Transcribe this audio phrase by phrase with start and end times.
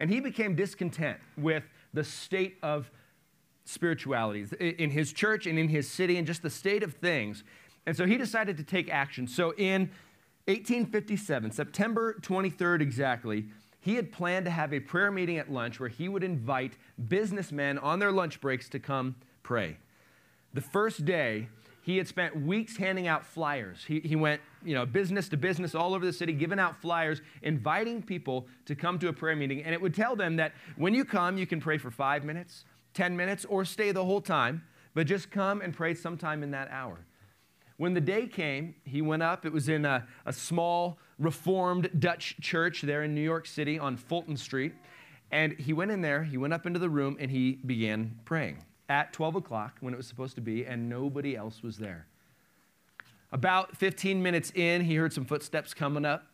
[0.00, 2.90] And he became discontent with the state of
[3.64, 7.44] spirituality in his church and in his city and just the state of things.
[7.86, 9.26] And so he decided to take action.
[9.26, 9.90] So in
[10.46, 13.46] 1857, September 23rd exactly,
[13.80, 16.74] he had planned to have a prayer meeting at lunch where he would invite
[17.08, 19.76] businessmen on their lunch breaks to come pray.
[20.54, 21.48] The first day,
[21.82, 23.84] he had spent weeks handing out flyers.
[23.86, 27.20] He, he went, you know, business to business all over the city, giving out flyers,
[27.42, 29.62] inviting people to come to a prayer meeting.
[29.62, 32.64] And it would tell them that when you come, you can pray for five minutes,
[32.94, 34.62] 10 minutes, or stay the whole time,
[34.94, 36.98] but just come and pray sometime in that hour.
[37.76, 39.46] When the day came, he went up.
[39.46, 43.96] It was in a, a small Reformed Dutch church there in New York City on
[43.96, 44.74] Fulton Street.
[45.30, 48.64] And he went in there, he went up into the room, and he began praying
[48.88, 52.06] at 12 o'clock when it was supposed to be, and nobody else was there.
[53.30, 56.26] About 15 minutes in, he heard some footsteps coming up.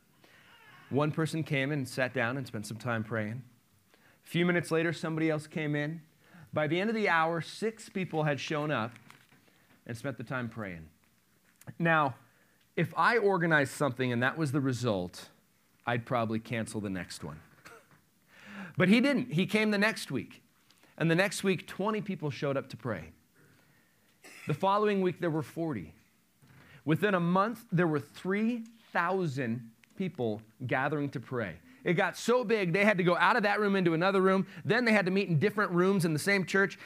[0.91, 3.43] One person came in and sat down and spent some time praying.
[4.25, 6.01] A few minutes later, somebody else came in.
[6.53, 8.93] By the end of the hour, six people had shown up
[9.87, 10.89] and spent the time praying.
[11.79, 12.15] Now,
[12.77, 15.31] if I organized something and that was the result,
[15.87, 17.41] I'd probably cancel the next one.
[18.77, 19.33] But he didn't.
[19.33, 20.43] He came the next week.
[20.99, 23.11] And the next week, 20 people showed up to pray.
[24.49, 25.93] The following week, there were 40.
[26.85, 31.55] Within a month, there were 3,000 people gathering to pray.
[31.85, 34.47] It got so big, they had to go out of that room into another room.
[34.65, 36.79] Then they had to meet in different rooms in the same church.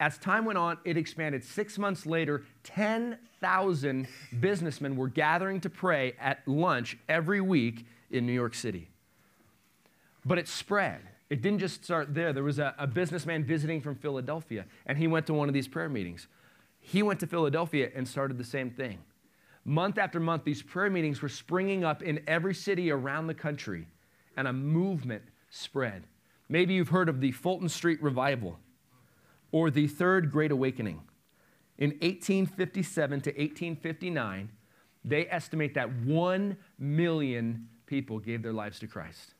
[0.00, 1.44] As time went on, it expanded.
[1.44, 4.08] Six months later, 10,000
[4.40, 8.88] businessmen were gathering to pray at lunch every week in New York City.
[10.24, 11.00] But it spread.
[11.30, 12.32] It didn't just start there.
[12.32, 15.68] There was a, a, businessman visiting from Philadelphia, and he went to one of these
[15.68, 16.26] prayer meetings.
[16.80, 18.98] He went to Philadelphia and started the same thing.
[19.64, 23.86] Month after month, these prayer meetings were springing up in every city around the country,
[24.36, 26.06] and a movement spread.
[26.48, 28.58] Maybe you've heard of the Fulton Street Revival
[29.52, 31.00] or the Third Great Awakening.
[31.78, 34.50] In 1857 to 1859,
[35.04, 39.34] they estimate that 1 million people gave their lives to Christ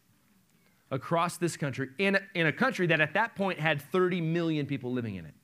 [0.91, 4.66] across this country, in a, in a country that at that point had 30 million
[4.66, 5.34] people living in it.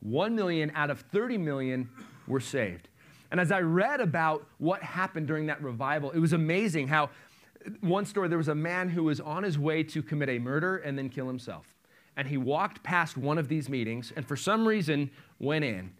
[0.00, 1.88] 1 million out of 30 million
[2.26, 2.88] were saved.
[3.30, 7.10] And as I read about what happened during that revival, it was amazing how
[7.80, 10.78] one story there was a man who was on his way to commit a murder
[10.78, 11.74] and then kill himself.
[12.16, 15.92] And he walked past one of these meetings and for some reason went in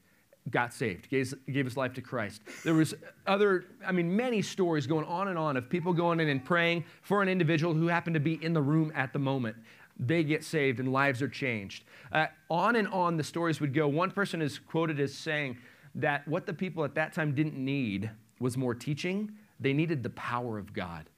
[0.51, 2.43] got saved, gave, gave his life to Christ.
[2.65, 2.95] There was
[3.27, 6.85] other, I mean, many stories going on and on of people going in and praying
[7.03, 9.57] for an individual who happened to be in the room at the moment.
[9.99, 11.85] They get saved and lives are changed.
[12.13, 13.89] Uh, on and on the stories would go.
[13.89, 15.59] One person is quoted as saying
[15.99, 18.11] that what the people at that time didn't need
[18.41, 21.09] was more teaching, they needed the power of God.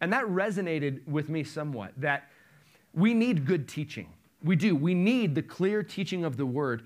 [0.00, 2.30] And that resonated with me somewhat that
[2.92, 4.08] we need good teaching.
[4.42, 4.74] We do.
[4.74, 6.82] We need the clear teaching of the word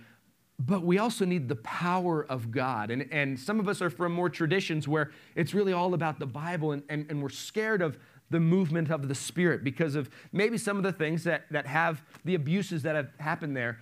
[0.67, 2.91] but we also need the power of God.
[2.91, 6.27] And, and some of us are from more traditions where it's really all about the
[6.27, 7.99] Bible, and, and, and we're scared of
[8.29, 12.03] the movement of the Spirit because of maybe some of the things that, that have
[12.25, 13.79] the abuses that have happened there.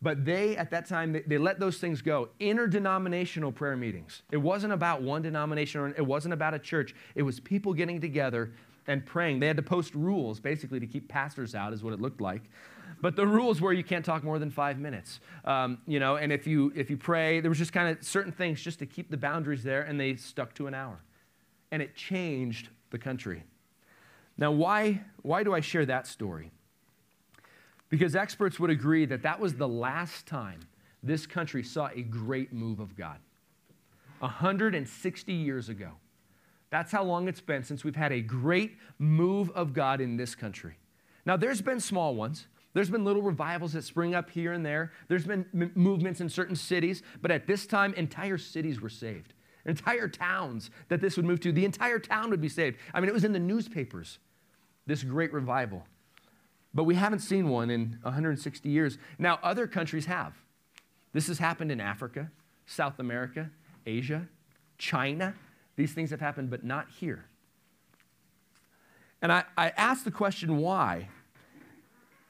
[0.00, 2.28] But they, at that time, they, they let those things go.
[2.38, 4.22] Interdenominational prayer meetings.
[4.30, 6.94] It wasn't about one denomination, or it wasn't about a church.
[7.14, 8.52] It was people getting together
[8.86, 9.40] and praying.
[9.40, 12.42] They had to post rules, basically, to keep pastors out, is what it looked like.
[13.00, 15.20] But the rules were you can't talk more than five minutes.
[15.44, 18.32] Um, you know, and if you if you pray, there was just kind of certain
[18.32, 21.00] things just to keep the boundaries there, and they stuck to an hour,
[21.70, 23.44] and it changed the country.
[24.36, 26.50] Now, why why do I share that story?
[27.88, 30.60] Because experts would agree that that was the last time
[31.02, 33.18] this country saw a great move of God.
[34.20, 35.92] 160 years ago.
[36.70, 40.34] That's how long it's been since we've had a great move of God in this
[40.34, 40.76] country.
[41.24, 42.46] Now, there's been small ones.
[42.74, 44.92] There's been little revivals that spring up here and there.
[45.08, 49.32] There's been m- movements in certain cities, but at this time, entire cities were saved.
[49.64, 52.76] Entire towns that this would move to, the entire town would be saved.
[52.92, 54.18] I mean, it was in the newspapers,
[54.86, 55.84] this great revival.
[56.74, 58.98] But we haven't seen one in 160 years.
[59.18, 60.34] Now, other countries have.
[61.12, 62.30] This has happened in Africa,
[62.66, 63.50] South America,
[63.86, 64.28] Asia,
[64.76, 65.34] China.
[65.76, 67.24] These things have happened, but not here.
[69.20, 71.08] And I, I asked the question why.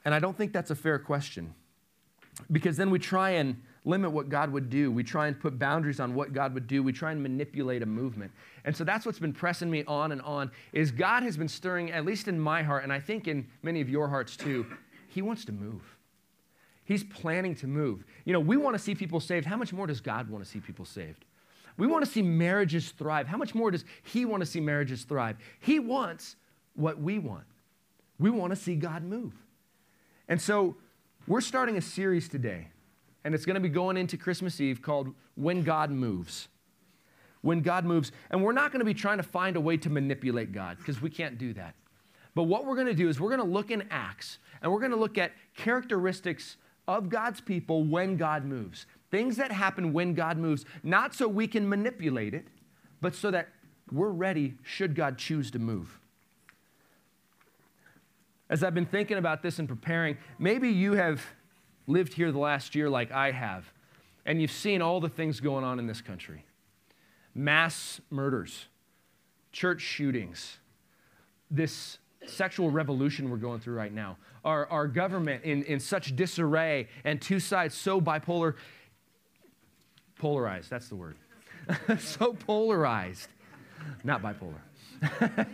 [0.05, 1.53] And I don't think that's a fair question.
[2.51, 4.91] Because then we try and limit what God would do.
[4.91, 6.83] We try and put boundaries on what God would do.
[6.83, 8.31] We try and manipulate a movement.
[8.65, 11.91] And so that's what's been pressing me on and on is God has been stirring
[11.91, 14.65] at least in my heart and I think in many of your hearts too.
[15.07, 15.81] He wants to move.
[16.83, 18.03] He's planning to move.
[18.25, 19.45] You know, we want to see people saved.
[19.45, 21.25] How much more does God want to see people saved?
[21.77, 23.27] We want to see marriages thrive.
[23.27, 25.37] How much more does he want to see marriages thrive?
[25.59, 26.35] He wants
[26.75, 27.45] what we want.
[28.19, 29.33] We want to see God move.
[30.27, 30.75] And so
[31.27, 32.67] we're starting a series today,
[33.23, 36.47] and it's going to be going into Christmas Eve called When God Moves.
[37.41, 38.11] When God moves.
[38.31, 41.01] And we're not going to be trying to find a way to manipulate God because
[41.01, 41.75] we can't do that.
[42.35, 44.79] But what we're going to do is we're going to look in Acts and we're
[44.79, 46.57] going to look at characteristics
[46.87, 48.85] of God's people when God moves.
[49.11, 52.47] Things that happen when God moves, not so we can manipulate it,
[53.01, 53.49] but so that
[53.91, 55.99] we're ready should God choose to move.
[58.49, 61.23] As I've been thinking about this and preparing, maybe you have
[61.89, 63.65] lived here the last year like I have,
[64.25, 66.45] and you've seen all the things going on in this country
[67.35, 68.65] mass murders,
[69.51, 70.57] church shootings,
[71.49, 76.87] this sexual revolution we're going through right now, our, our government in, in such disarray,
[77.03, 78.55] and two sides so bipolar,
[80.17, 81.15] polarized, that's the word.
[81.99, 83.29] so polarized,
[84.03, 84.59] not bipolar.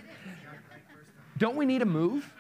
[1.38, 2.34] Don't we need a move?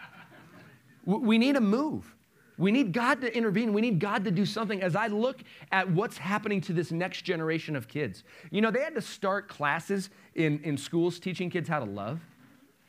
[1.06, 2.15] We need a move.
[2.57, 3.74] We need God to intervene.
[3.74, 5.42] We need God to do something as I look
[5.72, 8.24] at what's happening to this next generation of kids.
[8.50, 12.19] You know, they had to start classes in, in schools teaching kids how to love.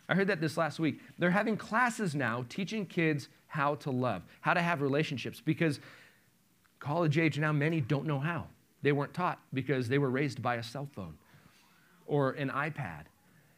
[0.09, 1.01] I heard that this last week.
[1.19, 5.81] They're having classes now teaching kids how to love, how to have relationships, because
[6.79, 8.47] college age now, many don't know how.
[8.83, 11.15] They weren't taught because they were raised by a cell phone
[12.07, 13.05] or an iPad.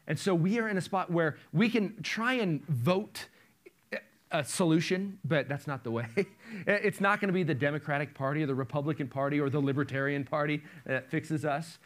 [0.06, 3.26] And so we are in a spot where we can try and vote
[4.30, 6.06] a solution, but that's not the way.
[6.66, 10.24] It's not going to be the Democratic Party or the Republican Party or the Libertarian
[10.24, 11.78] Party that fixes us.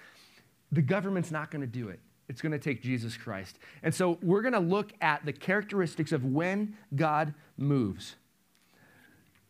[0.70, 1.98] The government's not going to do it.
[2.28, 3.58] It's going to take Jesus Christ.
[3.82, 8.14] And so we're going to look at the characteristics of when God moves.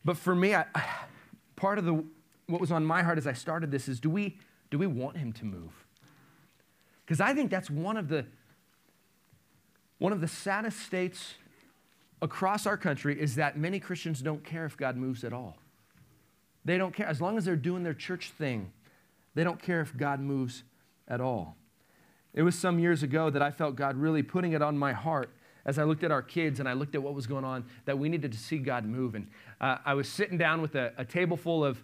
[0.04, 0.64] But for me, I,
[1.56, 2.04] part of the,
[2.46, 4.38] what was on my heart as I started this is do we,
[4.70, 5.72] do we want him to move?
[7.04, 8.26] Because I think that's one of the
[9.98, 11.34] one of the saddest states
[12.22, 15.56] across our country is that many Christians don't care if God moves at all.
[16.64, 17.06] They don't care.
[17.06, 18.72] As long as they're doing their church thing,
[19.34, 20.62] they don't care if God moves
[21.08, 21.56] at all.
[22.32, 25.30] It was some years ago that I felt God really putting it on my heart
[25.64, 27.98] as I looked at our kids and I looked at what was going on that
[27.98, 29.14] we needed to see God move.
[29.14, 29.28] And
[29.60, 31.82] uh, I was sitting down with a, a, table full of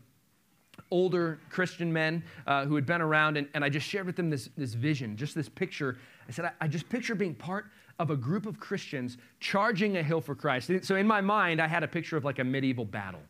[0.91, 4.31] older Christian men uh, who had been around, and, and I just shared with them
[4.31, 5.99] this, this vision, just this picture.
[6.29, 7.67] I said, I, I just picture being part
[7.99, 10.71] of a group of Christians charging a hill for Christ.
[10.83, 13.21] So in my mind, I had a picture of like a medieval battle.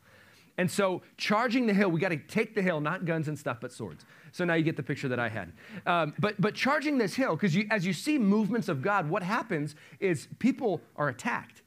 [0.59, 3.59] And so, charging the hill, we got to take the hill, not guns and stuff,
[3.61, 4.05] but swords.
[4.33, 5.53] So now you get the picture that I had.
[5.87, 9.77] Um, but, but charging this hill, because as you see movements of God, what happens
[10.01, 11.63] is people are attacked.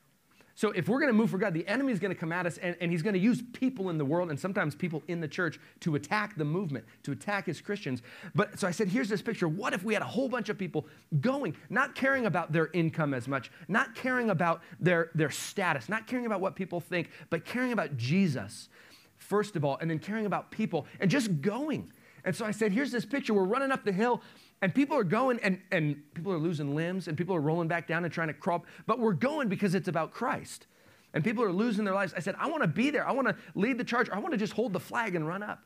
[0.56, 2.45] So if we're going to move for God, the enemy is going to come at
[2.45, 5.21] us, and, and he's going to use people in the world and sometimes people in
[5.21, 8.01] the church to attack the movement, to attack his Christians.
[8.36, 9.48] But so I said, here's this picture.
[9.48, 10.88] What if we had a whole bunch of people
[11.21, 16.06] going, not caring about their income as much, not caring about their, their status, not
[16.06, 18.69] caring about what people think, but caring about Jesus,
[19.18, 21.92] first of all, and then caring about people and just going.
[22.24, 23.33] And so I said, here's this picture.
[23.33, 24.21] We're running up the hill,
[24.61, 27.87] and people are going, and, and people are losing limbs, and people are rolling back
[27.87, 28.63] down and trying to crawl.
[28.85, 30.67] But we're going because it's about Christ.
[31.13, 32.13] And people are losing their lives.
[32.15, 33.07] I said, I want to be there.
[33.07, 34.09] I want to lead the charge.
[34.09, 35.63] I want to just hold the flag and run up.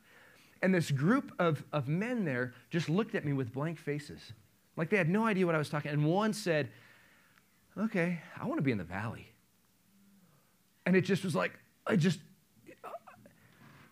[0.62, 4.33] And this group of, of men there just looked at me with blank faces.
[4.77, 5.92] Like they had no idea what I was talking.
[5.92, 6.69] And one said,
[7.77, 9.27] Okay, I want to be in the valley.
[10.86, 11.51] And it just was like,
[11.86, 12.19] I just,
[12.83, 12.89] uh,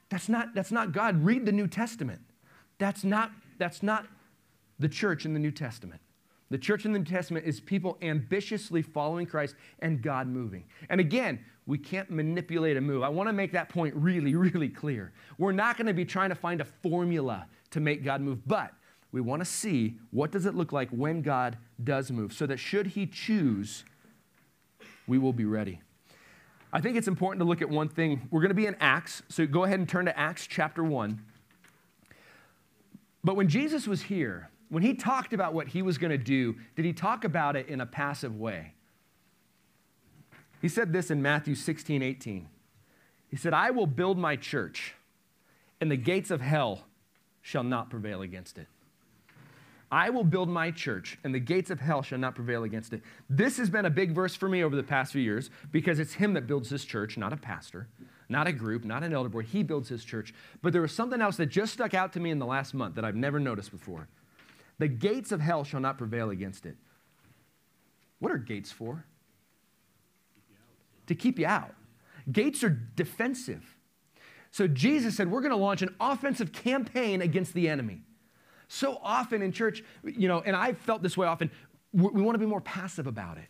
[0.09, 1.23] that's not, that's not God.
[1.23, 2.21] Read the New Testament.
[2.77, 4.05] That's not, that's not
[4.83, 6.01] the church in the New Testament.
[6.49, 10.65] The church in the New Testament is people ambitiously following Christ and God moving.
[10.89, 13.01] And again, we can't manipulate a move.
[13.01, 15.13] I want to make that point really, really clear.
[15.37, 18.71] We're not going to be trying to find a formula to make God move, but
[19.11, 22.57] we want to see what does it look like when God does move so that
[22.57, 23.85] should he choose,
[25.07, 25.81] we will be ready.
[26.71, 28.27] I think it's important to look at one thing.
[28.31, 31.19] We're going to be in Acts, so go ahead and turn to Acts chapter 1.
[33.23, 36.55] But when Jesus was here, when he talked about what he was going to do,
[36.75, 38.73] did he talk about it in a passive way?
[40.63, 42.47] He said this in Matthew 16, 18.
[43.29, 44.95] He said, I will build my church,
[45.79, 46.85] and the gates of hell
[47.43, 48.65] shall not prevail against it.
[49.91, 53.03] I will build my church, and the gates of hell shall not prevail against it.
[53.29, 56.13] This has been a big verse for me over the past few years because it's
[56.13, 57.89] him that builds his church, not a pastor,
[58.27, 59.45] not a group, not an elder board.
[59.45, 60.33] He builds his church.
[60.63, 62.95] But there was something else that just stuck out to me in the last month
[62.95, 64.07] that I've never noticed before.
[64.79, 66.75] The gates of hell shall not prevail against it.
[68.19, 69.05] What are gates for?
[71.07, 71.75] To keep you out.
[72.31, 73.77] Gates are defensive.
[74.51, 78.01] So Jesus said, We're going to launch an offensive campaign against the enemy.
[78.67, 81.51] So often in church, you know, and I've felt this way often,
[81.91, 83.49] we want to be more passive about it.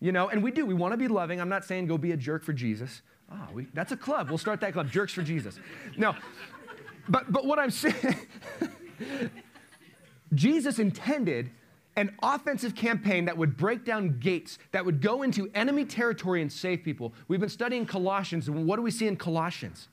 [0.00, 0.66] You know, and we do.
[0.66, 1.40] We want to be loving.
[1.40, 3.02] I'm not saying go be a jerk for Jesus.
[3.30, 4.28] Ah, we, that's a club.
[4.28, 5.58] We'll start that club, Jerks for Jesus.
[5.96, 6.14] No,
[7.08, 8.16] but, but what I'm saying,
[10.36, 11.50] Jesus intended
[11.96, 16.52] an offensive campaign that would break down gates, that would go into enemy territory and
[16.52, 17.12] save people.
[17.26, 19.88] We've been studying Colossians, and what do we see in Colossians?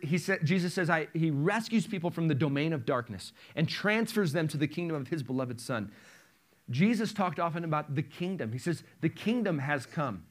[0.00, 4.32] he said, Jesus says, I, He rescues people from the domain of darkness and transfers
[4.32, 5.92] them to the kingdom of His beloved Son.
[6.70, 8.52] Jesus talked often about the kingdom.
[8.52, 10.24] He says, The kingdom has come.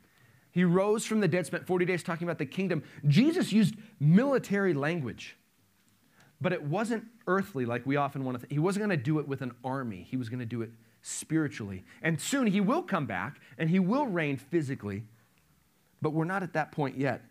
[0.52, 2.84] He rose from the dead, spent 40 days talking about the kingdom.
[3.08, 5.38] Jesus used military language,
[6.46, 8.52] but it wasn't earthly like we often want to think.
[8.52, 10.70] He wasn't going to do it with an army, he was going to do it
[11.02, 11.84] spiritually.
[12.04, 15.06] And soon he will come back and he will reign physically,
[16.04, 17.24] but we're not at that point yet.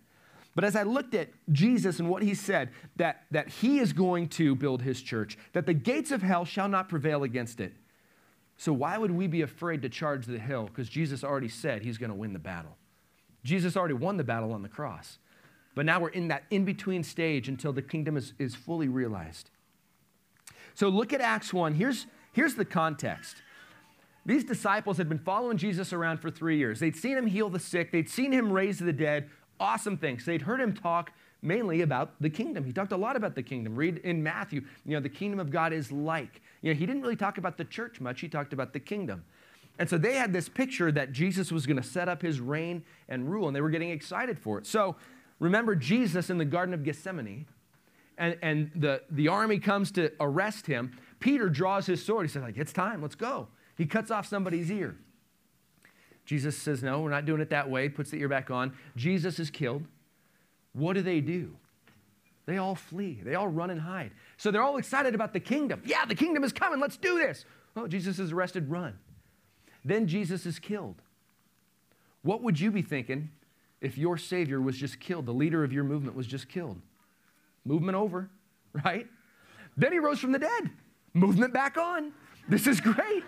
[0.56, 4.30] But as I looked at Jesus and what he said, that, that he is going
[4.30, 7.72] to build his church, that the gates of hell shall not prevail against it.
[8.56, 10.64] So why would we be afraid to charge the hill?
[10.64, 12.76] Because Jesus already said he's going to win the battle.
[13.44, 15.18] Jesus already won the battle on the cross.
[15.74, 19.50] But now we're in that in between stage until the kingdom is, is fully realized.
[20.74, 21.74] So look at Acts 1.
[21.74, 23.36] Here's, here's the context.
[24.26, 26.80] These disciples had been following Jesus around for three years.
[26.80, 29.28] They'd seen him heal the sick, they'd seen him raise the dead,
[29.60, 30.24] awesome things.
[30.24, 31.12] They'd heard him talk
[31.42, 32.64] mainly about the kingdom.
[32.64, 33.76] He talked a lot about the kingdom.
[33.76, 36.40] Read in Matthew, you know, the kingdom of God is like.
[36.62, 39.24] You know, he didn't really talk about the church much, he talked about the kingdom.
[39.78, 42.84] And so they had this picture that Jesus was going to set up his reign
[43.08, 44.66] and rule, and they were getting excited for it.
[44.66, 44.96] So
[45.40, 47.46] remember Jesus in the Garden of Gethsemane,
[48.16, 50.96] and, and the, the army comes to arrest him.
[51.18, 52.26] Peter draws his sword.
[52.26, 53.48] He says, like, it's time, let's go.
[53.76, 54.96] He cuts off somebody's ear.
[56.24, 58.72] Jesus says, no, we're not doing it that way, puts the ear back on.
[58.96, 59.84] Jesus is killed.
[60.72, 61.56] What do they do?
[62.46, 63.20] They all flee.
[63.22, 64.12] They all run and hide.
[64.36, 65.82] So they're all excited about the kingdom.
[65.84, 66.80] Yeah, the kingdom is coming.
[66.80, 67.44] Let's do this.
[67.76, 68.70] Oh, Jesus is arrested.
[68.70, 68.98] Run.
[69.84, 70.96] Then Jesus is killed.
[72.22, 73.30] What would you be thinking
[73.84, 75.26] if your Savior was just killed?
[75.26, 76.80] The leader of your movement was just killed.
[77.64, 78.30] Movement over,
[78.84, 79.06] right?
[79.76, 80.70] Then he rose from the dead.
[81.12, 82.12] Movement back on.
[82.48, 83.24] This is great.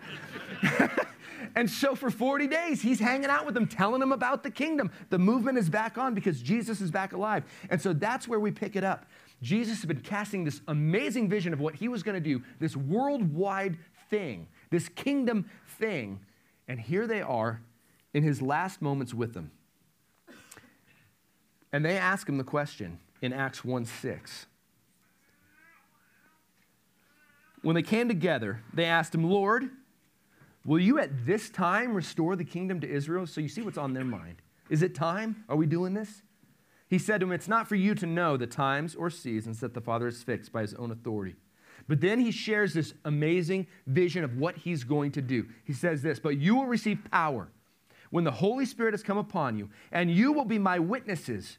[1.56, 4.90] and so for 40 days, he's hanging out with them, telling them about the kingdom.
[5.10, 7.44] The movement is back on because Jesus is back alive.
[7.70, 9.06] And so that's where we pick it up.
[9.42, 12.76] Jesus has been casting this amazing vision of what he was going to do, this
[12.76, 13.78] worldwide
[14.10, 15.48] thing, this kingdom
[15.78, 16.20] thing.
[16.68, 17.60] And here they are
[18.14, 19.50] in his last moments with them.
[21.76, 24.46] And they ask him the question in Acts 1 6.
[27.60, 29.68] When they came together, they asked him, Lord,
[30.64, 33.26] will you at this time restore the kingdom to Israel?
[33.26, 34.36] So you see what's on their mind.
[34.70, 35.44] Is it time?
[35.50, 36.22] Are we doing this?
[36.88, 39.74] He said to him, It's not for you to know the times or seasons that
[39.74, 41.36] the Father has fixed by his own authority
[41.88, 45.46] but then he shares this amazing vision of what he's going to do.
[45.62, 47.48] He says this, but you will receive power
[48.10, 51.58] when the Holy Spirit has come upon you, and you will be my witnesses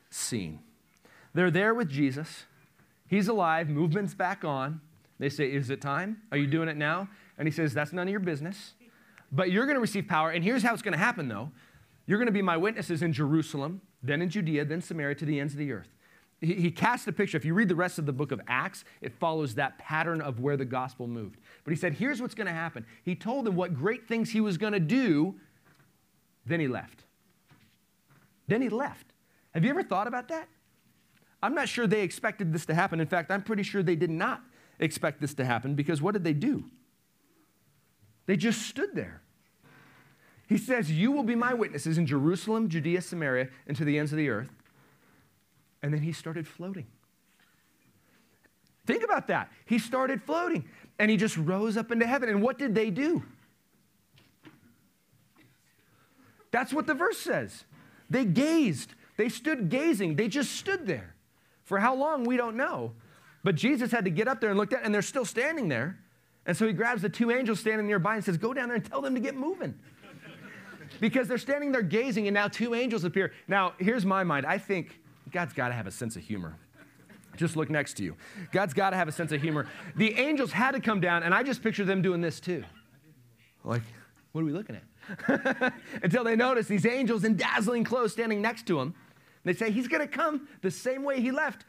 [0.11, 0.59] scene.
[1.33, 2.45] They're there with Jesus.
[3.07, 4.81] He's alive, movement's back on.
[5.17, 6.21] They say, Is it time?
[6.31, 7.09] Are you doing it now?
[7.37, 8.73] And he says, That's none of your business.
[9.31, 10.29] But you're going to receive power.
[10.29, 11.51] And here's how it's going to happen, though.
[12.05, 15.39] You're going to be my witnesses in Jerusalem, then in Judea, then Samaria, to the
[15.39, 15.89] ends of the earth
[16.41, 17.37] he, he cast a picture.
[17.37, 20.39] If you read the rest of the book of Acts, it follows that pattern of
[20.39, 21.39] where the gospel moved.
[21.63, 22.85] But he said, here's what's going to happen.
[23.03, 25.35] He told them what great things he was going to do,
[26.45, 27.03] then he left.
[28.47, 29.10] Then he left.
[29.53, 30.47] Have you ever thought about that?
[31.43, 32.99] I'm not sure they expected this to happen.
[32.99, 34.41] In fact, I'm pretty sure they did not
[34.79, 36.63] expect this to happen because what did they do?
[38.27, 39.21] They just stood there.
[40.47, 44.11] He says, You will be my witnesses in Jerusalem, Judea, Samaria, and to the ends
[44.11, 44.49] of the earth.
[45.81, 46.87] And then he started floating.
[48.85, 49.49] Think about that.
[49.65, 50.65] He started floating
[50.99, 52.29] and he just rose up into heaven.
[52.29, 53.23] And what did they do?
[56.51, 57.63] That's what the verse says.
[58.09, 61.13] They gazed, they stood gazing, they just stood there.
[61.63, 62.93] For how long, we don't know.
[63.43, 65.99] But Jesus had to get up there and look at, and they're still standing there.
[66.47, 68.83] And so he grabs the two angels standing nearby and says, Go down there and
[68.83, 69.75] tell them to get moving.
[70.99, 73.31] because they're standing there gazing, and now two angels appear.
[73.47, 74.47] Now, here's my mind.
[74.47, 74.99] I think
[75.31, 76.57] God's got to have a sense of humor.
[77.37, 78.15] Just look next to you.
[78.51, 79.67] God's got to have a sense of humor.
[79.97, 82.63] The angels had to come down, and I just picture them doing this too.
[83.63, 83.83] Like,
[84.31, 85.73] what are we looking at?
[86.03, 88.95] until they notice these angels in dazzling clothes standing next to him.
[89.43, 91.65] They say, He's going to come the same way he left.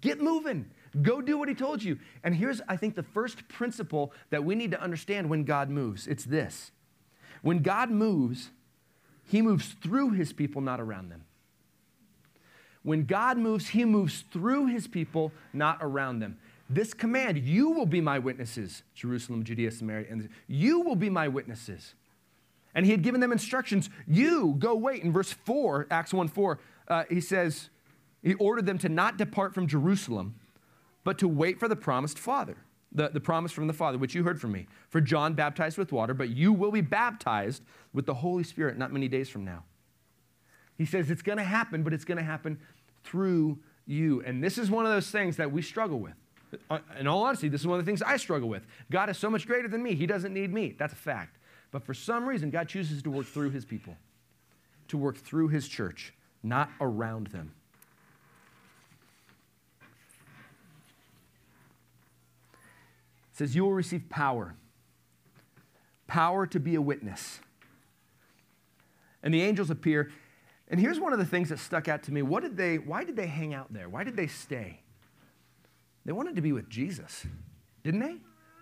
[0.00, 0.70] Get moving.
[1.00, 1.98] Go do what he told you.
[2.22, 6.06] And here's, I think, the first principle that we need to understand when God moves
[6.06, 6.70] it's this
[7.42, 8.50] when God moves,
[9.24, 11.24] he moves through his people, not around them.
[12.84, 16.38] When God moves, he moves through his people, not around them.
[16.70, 21.28] This command, you will be my witnesses, Jerusalem, Judea, Samaria, and you will be my
[21.28, 21.94] witnesses.
[22.74, 23.90] And he had given them instructions.
[24.06, 25.02] You go wait.
[25.02, 27.70] In verse 4, Acts 1 4, uh, he says,
[28.22, 30.34] he ordered them to not depart from Jerusalem,
[31.04, 32.56] but to wait for the promised Father,
[32.92, 34.66] the, the promise from the Father, which you heard from me.
[34.90, 37.62] For John baptized with water, but you will be baptized
[37.92, 39.64] with the Holy Spirit not many days from now.
[40.78, 42.58] He says it's going to happen, but it's going to happen
[43.04, 44.22] through you.
[44.24, 46.14] And this is one of those things that we struggle with.
[46.70, 48.66] Uh, in all honesty, this is one of the things I struggle with.
[48.90, 50.74] God is so much greater than me, He doesn't need me.
[50.78, 51.38] That's a fact.
[51.70, 53.96] But for some reason, God chooses to work through His people,
[54.88, 56.12] to work through His church,
[56.42, 57.52] not around them.
[63.32, 64.54] It says, You will receive power.
[66.06, 67.40] Power to be a witness.
[69.22, 70.10] And the angels appear.
[70.68, 72.22] And here's one of the things that stuck out to me.
[72.22, 73.88] What did they, why did they hang out there?
[73.88, 74.80] Why did they stay?
[76.04, 77.26] They wanted to be with Jesus,
[77.84, 78.16] didn't they?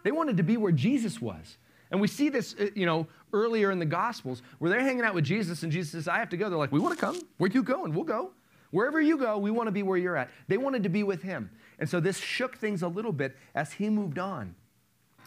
[0.05, 1.57] They wanted to be where Jesus was.
[1.91, 5.15] And we see this, uh, you know, earlier in the Gospels where they're hanging out
[5.15, 6.49] with Jesus and Jesus says, I have to go.
[6.49, 7.21] They're like, we want to come.
[7.39, 7.95] Where you going?
[7.95, 8.33] We'll go.
[8.71, 10.31] Wherever you go, we want to be where you're at.
[10.49, 11.51] They wanted to be with him.
[11.79, 14.55] And so this shook things a little bit as he moved on,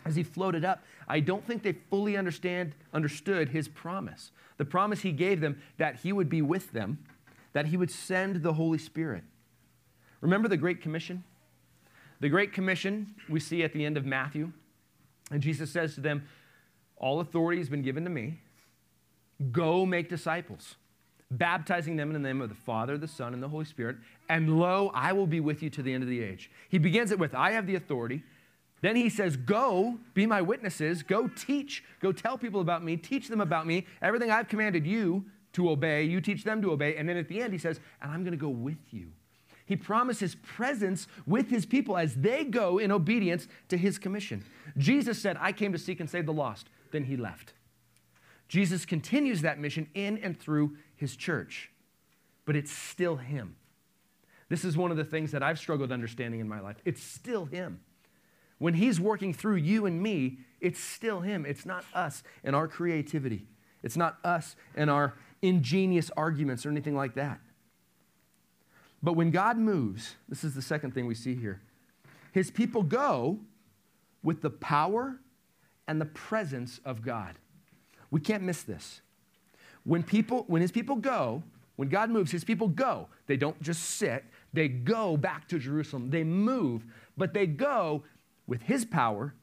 [0.05, 0.83] as he floated up.
[1.07, 4.31] I don't think they fully understand, understood his promise.
[4.57, 6.99] The promise he gave them that he would be with them,
[7.51, 9.23] that he would send the Holy Spirit.
[10.21, 11.23] Remember the Great Commission?
[12.21, 14.53] The Great Commission we see at the end of Matthew.
[15.31, 16.23] And Jesus says to them,
[17.03, 18.39] All authority has been given to me.
[19.51, 20.75] Go make disciples,
[21.29, 23.97] baptizing them in the name of the Father, the Son, and the Holy Spirit.
[24.29, 26.49] And lo, I will be with you to the end of the age.
[26.69, 28.23] He begins it with, I have the authority.
[28.79, 31.03] Then he says, Go, be my witnesses.
[31.03, 31.83] Go teach.
[31.99, 32.95] Go tell people about me.
[32.95, 33.85] Teach them about me.
[34.01, 36.95] Everything I've commanded you to obey, you teach them to obey.
[36.95, 39.11] And then at the end, he says, And I'm going to go with you.
[39.65, 44.45] He promises presence with his people as they go in obedience to his commission.
[44.77, 46.69] Jesus said, I came to seek and save the lost.
[46.93, 47.53] Then he left.
[48.47, 51.71] Jesus continues that mission in and through his church,
[52.45, 53.55] but it's still him.
[54.47, 56.75] This is one of the things that I've struggled understanding in my life.
[56.85, 57.79] It's still him.
[58.59, 61.47] When he's working through you and me, it's still him.
[61.47, 63.47] It's not us and our creativity.
[63.81, 67.39] It's not us and our ingenious arguments or anything like that.
[69.01, 71.59] But when God moves, this is the second thing we see here.
[72.31, 73.39] His people go
[74.21, 75.19] with the power
[75.87, 77.35] and the presence of God.
[78.11, 79.01] We can't miss this.
[79.83, 81.43] When people when his people go,
[81.75, 83.07] when God moves, his people go.
[83.27, 86.09] They don't just sit, they go back to Jerusalem.
[86.09, 86.85] They move,
[87.17, 88.03] but they go
[88.47, 89.33] with his power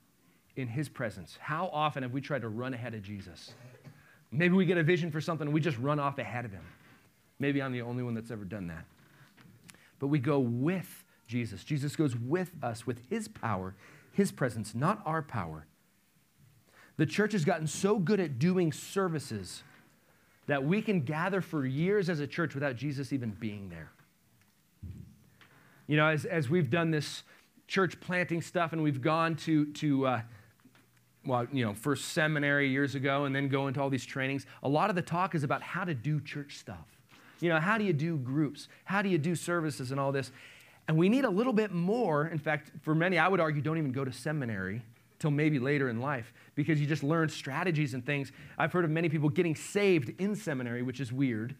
[0.56, 1.36] in his presence.
[1.40, 3.52] How often have we tried to run ahead of Jesus?
[4.30, 6.64] Maybe we get a vision for something and we just run off ahead of him.
[7.38, 8.84] Maybe I'm the only one that's ever done that
[10.00, 11.62] but we go with Jesus.
[11.62, 13.76] Jesus goes with us with his power,
[14.12, 15.66] his presence, not our power.
[17.00, 19.62] The church has gotten so good at doing services
[20.48, 23.90] that we can gather for years as a church without Jesus even being there.
[25.86, 27.22] You know, as, as we've done this
[27.66, 30.20] church planting stuff and we've gone to, to uh,
[31.24, 34.68] well, you know, first seminary years ago and then go into all these trainings, a
[34.68, 36.98] lot of the talk is about how to do church stuff.
[37.40, 38.68] You know, how do you do groups?
[38.84, 40.32] How do you do services and all this?
[40.86, 42.26] And we need a little bit more.
[42.26, 44.82] In fact, for many, I would argue, don't even go to seminary
[45.20, 48.32] till maybe later in life because you just learn strategies and things.
[48.58, 51.54] I've heard of many people getting saved in seminary, which is weird.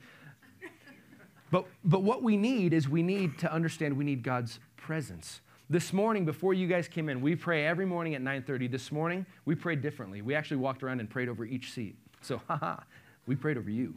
[1.52, 5.40] But, but what we need is we need to understand we need God's presence.
[5.68, 8.70] This morning, before you guys came in, we pray every morning at 9:30.
[8.70, 10.20] This morning, we prayed differently.
[10.20, 11.96] We actually walked around and prayed over each seat.
[12.22, 12.80] So, haha,
[13.26, 13.94] we prayed over you.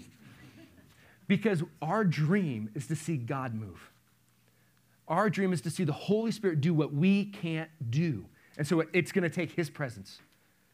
[1.28, 3.92] Because our dream is to see God move.
[5.08, 8.26] Our dream is to see the Holy Spirit do what we can't do.
[8.58, 10.20] And so it's going to take His presence,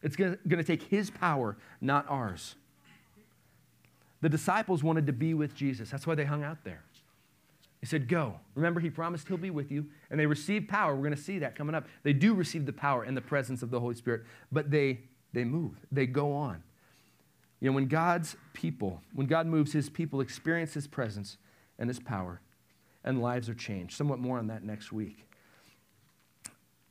[0.02, 2.54] it's going to take His power, not ours.
[4.22, 5.90] The disciples wanted to be with Jesus.
[5.90, 6.82] That's why they hung out there.
[7.80, 8.34] He said, Go.
[8.54, 9.86] Remember, He promised He'll be with you.
[10.10, 10.94] And they received power.
[10.94, 11.86] We're going to see that coming up.
[12.02, 15.00] They do receive the power and the presence of the Holy Spirit, but they,
[15.32, 16.62] they move, they go on.
[17.60, 21.36] You know, when God's people, when God moves, his people experience his presence
[21.78, 22.40] and his power,
[23.04, 23.96] and lives are changed.
[23.96, 25.26] Somewhat more on that next week.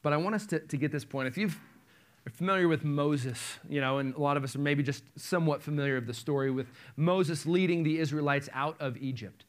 [0.02, 1.28] But I want us to, to get this point.
[1.28, 1.60] If you've
[2.34, 5.98] familiar with Moses, you know, and a lot of us are maybe just somewhat familiar
[5.98, 9.46] of the story with Moses leading the Israelites out of Egypt.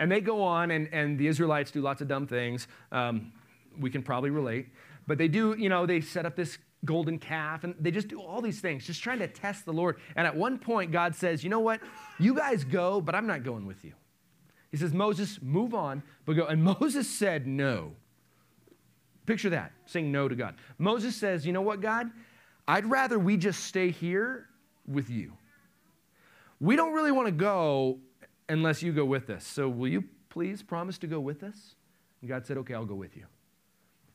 [0.00, 2.68] And they go on, and, and the Israelites do lots of dumb things.
[2.92, 3.32] Um,
[3.78, 4.68] we can probably relate.
[5.06, 8.20] But they do, you know, they set up this golden calf, and they just do
[8.20, 9.96] all these things, just trying to test the Lord.
[10.14, 11.80] And at one point, God says, You know what?
[12.18, 13.92] You guys go, but I'm not going with you.
[14.70, 16.46] He says, Moses, move on, but go.
[16.46, 17.92] And Moses said, No.
[19.28, 20.54] Picture that, saying no to God.
[20.78, 22.10] Moses says, You know what, God?
[22.66, 24.46] I'd rather we just stay here
[24.86, 25.34] with you.
[26.60, 27.98] We don't really want to go
[28.48, 29.46] unless you go with us.
[29.46, 31.74] So will you please promise to go with us?
[32.22, 33.26] And God said, Okay, I'll go with you.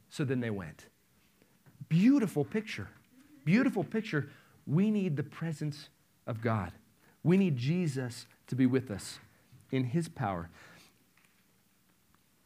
[0.09, 0.87] So then they went.
[1.89, 2.87] Beautiful picture.
[3.45, 4.31] Beautiful picture.
[4.65, 5.89] We need the presence
[6.25, 6.71] of God.
[7.23, 9.19] We need Jesus to be with us
[9.71, 10.49] in his power.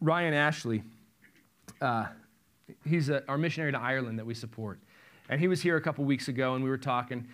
[0.01, 0.84] Ryan Ashley,
[1.80, 2.08] uh,
[2.86, 4.80] he's a, our missionary to Ireland that we support.
[5.30, 7.27] And he was here a couple weeks ago and we were talking.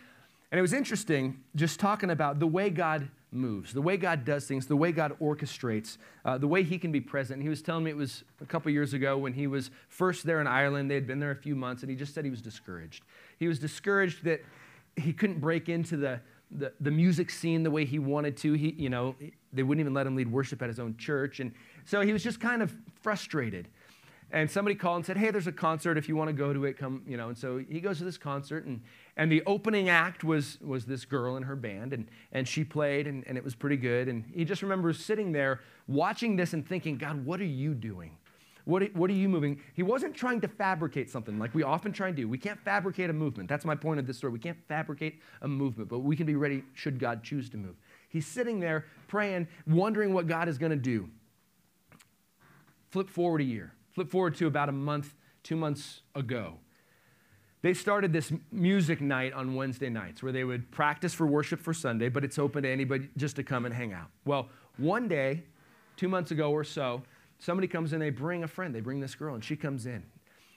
[0.52, 4.46] And it was interesting just talking about the way God moves, the way God does
[4.46, 7.38] things, the way God orchestrates, uh, the way He can be present.
[7.38, 10.26] And he was telling me it was a couple years ago when he was first
[10.26, 10.90] there in Ireland.
[10.90, 13.04] They had been there a few months, and he just said he was discouraged.
[13.40, 14.44] He was discouraged that
[14.96, 16.20] he couldn't break into the,
[16.52, 18.54] the, the music scene the way he wanted to.
[18.54, 19.16] He, you know,
[19.52, 21.40] they wouldn't even let him lead worship at his own church.
[21.40, 21.52] And
[21.86, 23.68] so he was just kind of frustrated.
[24.34, 25.98] And somebody called and said, Hey, there's a concert.
[25.98, 27.30] If you want to go to it, come, you know.
[27.30, 28.82] And so he goes to this concert, and
[29.16, 33.06] and the opening act was, was this girl and her band, and, and she played,
[33.06, 34.08] and, and it was pretty good.
[34.08, 38.18] And he just remembers sitting there watching this and thinking, God, what are you doing?
[38.66, 39.62] What what are you moving?
[39.76, 42.28] He wasn't trying to fabricate something like we often try and do.
[42.28, 43.50] We can't fabricate a movement.
[43.50, 44.34] That's my point of this story.
[44.34, 47.76] We can't fabricate a movement, but we can be ready should God choose to move.
[48.10, 51.10] He's sitting there praying, wondering what God is going to do.
[52.90, 53.74] Flip forward a year.
[53.94, 56.58] Flip forward to about a month, two months ago
[57.64, 61.74] they started this music night on Wednesday nights where they would practice for worship for
[61.74, 64.10] Sunday, but it's open to anybody just to come and hang out.
[64.26, 65.44] Well, one day,
[65.96, 67.02] two months ago or so,
[67.40, 70.04] somebody comes in, they bring a friend, they bring this girl, and she comes in.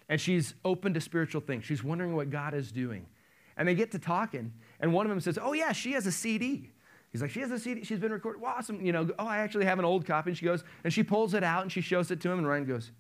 [0.09, 1.65] And she's open to spiritual things.
[1.65, 3.07] She's wondering what God is doing.
[3.57, 6.13] And they get to talking, and one of them says, Oh, yeah, she has a
[6.13, 6.71] CD.
[7.13, 8.43] He's like, She has a CD, she's been recorded.
[8.43, 8.85] Well, awesome.
[8.85, 10.31] You know, oh, I actually have an old copy.
[10.31, 12.49] And she goes, and she pulls it out and she shows it to him, and
[12.49, 12.91] Ryan goes,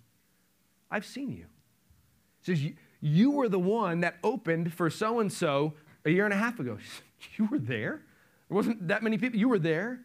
[0.90, 1.46] I've seen you.
[2.42, 2.62] Says,
[3.00, 6.58] you were the one that opened for so and so a year and a half
[6.60, 6.78] ago.
[7.38, 8.02] You were there?
[8.48, 9.40] There wasn't that many people.
[9.40, 10.00] You were there.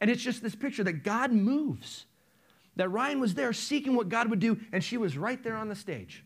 [0.00, 2.04] And it's just this picture that God moves.
[2.76, 5.68] That Ryan was there seeking what God would do, and she was right there on
[5.68, 6.24] the stage.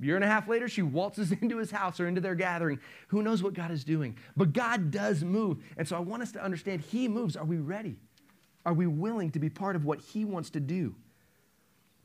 [0.00, 2.80] A year and a half later, she waltzes into his house or into their gathering.
[3.08, 4.16] Who knows what God is doing?
[4.36, 5.58] But God does move.
[5.76, 7.36] And so I want us to understand He moves.
[7.36, 7.96] Are we ready?
[8.64, 10.94] Are we willing to be part of what He wants to do?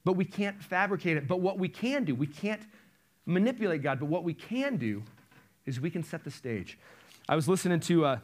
[0.09, 1.27] But we can't fabricate it.
[1.27, 2.63] But what we can do, we can't
[3.27, 5.03] manipulate God, but what we can do
[5.67, 6.79] is we can set the stage.
[7.29, 8.23] I was listening to a,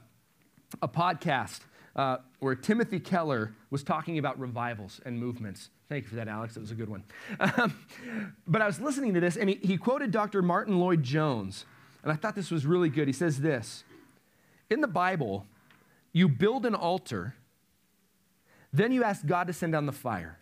[0.81, 1.59] a podcast
[1.95, 5.69] uh, where Timothy Keller was talking about revivals and movements.
[5.87, 6.55] Thank you for that, Alex.
[6.55, 7.03] That was a good one.
[7.39, 7.77] Um,
[8.47, 10.41] but I was listening to this, and he, he quoted Dr.
[10.41, 11.65] Martyn Lloyd-Jones,
[12.01, 13.07] and I thought this was really good.
[13.07, 13.83] He says this
[14.71, 15.45] In the Bible,
[16.13, 17.35] you build an altar,
[18.73, 20.39] then you ask God to send down the fire.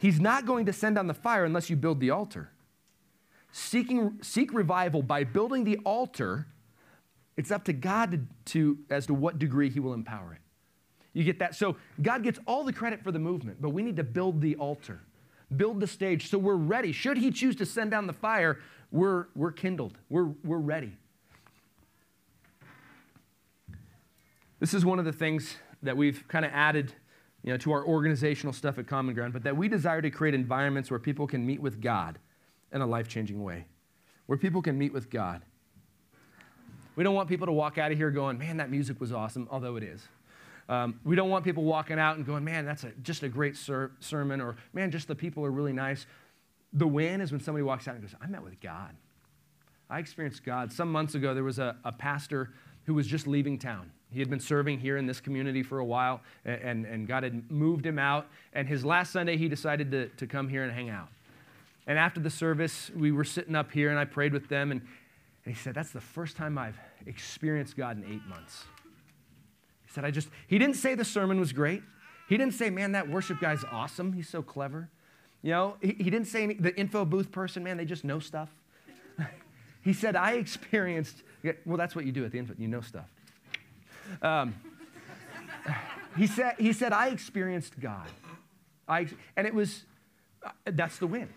[0.00, 2.50] He's not going to send down the fire unless you build the altar
[3.52, 6.46] seeking, seek revival by building the altar,
[7.36, 8.20] it's up to God to,
[8.52, 10.40] to, as to what degree He will empower it.
[11.12, 11.54] You get that?
[11.54, 14.56] So God gets all the credit for the movement, but we need to build the
[14.56, 15.00] altar,
[15.56, 16.92] build the stage so we're ready.
[16.92, 18.60] Should He choose to send down the fire,
[18.92, 20.92] we're, we're kindled, we're, we're ready.
[24.60, 26.92] This is one of the things that we've kind of added
[27.42, 30.34] you know, to our organizational stuff at Common Ground, but that we desire to create
[30.34, 32.18] environments where people can meet with God
[32.72, 33.66] in a life changing way,
[34.26, 35.42] where people can meet with God.
[36.96, 39.48] We don't want people to walk out of here going, man, that music was awesome,
[39.50, 40.06] although it is.
[40.68, 43.56] Um, we don't want people walking out and going, man, that's a, just a great
[43.56, 46.06] ser- sermon, or man, just the people are really nice.
[46.74, 48.94] The win is when somebody walks out and goes, I met with God.
[49.88, 50.72] I experienced God.
[50.72, 52.52] Some months ago, there was a, a pastor
[52.84, 53.90] who was just leaving town.
[54.12, 57.50] He had been serving here in this community for a while, and, and, God had
[57.50, 58.26] moved him out.
[58.52, 61.08] And his last Sunday, he decided to, to come here and hang out.
[61.86, 64.72] And after the service, we were sitting up here and I prayed with them.
[64.72, 64.80] And,
[65.44, 68.64] and he said, That's the first time I've experienced God in eight months.
[69.86, 71.82] He said, I just, he didn't say the sermon was great.
[72.28, 74.12] He didn't say, Man, that worship guy's awesome.
[74.12, 74.88] He's so clever.
[75.42, 78.18] You know, he, he didn't say any, the info booth person, man, they just know
[78.18, 78.50] stuff.
[79.82, 81.22] he said, I experienced,
[81.64, 83.06] well, that's what you do at the info, you know stuff.
[84.22, 84.54] Um,
[86.16, 88.08] he, said, he said, I experienced God.
[88.88, 89.84] I, and it was,
[90.44, 91.28] uh, that's the win.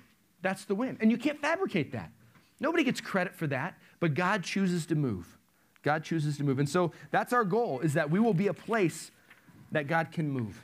[0.42, 0.98] That's the win.
[1.02, 2.12] And you can't fabricate that.
[2.60, 5.38] Nobody gets credit for that, but God chooses to move.
[5.84, 6.60] God chooses to move.
[6.60, 9.12] And so that's our goal is that we will be a place
[9.72, 10.62] that God can move.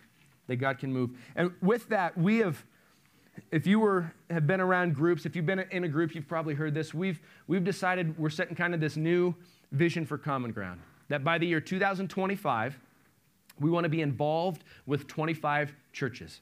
[0.47, 1.11] That God can move.
[1.35, 2.63] And with that, we have
[3.51, 6.55] if you were have been around groups, if you've been in a group, you've probably
[6.55, 6.93] heard this.
[6.93, 9.35] We've we've decided we're setting kind of this new
[9.71, 10.81] vision for common ground.
[11.09, 12.79] That by the year 2025,
[13.59, 16.41] we want to be involved with 25 churches.